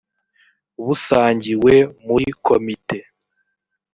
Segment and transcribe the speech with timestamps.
[0.85, 1.73] busangiwe
[2.05, 2.97] muri komite